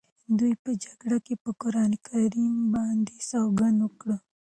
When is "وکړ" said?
3.83-4.07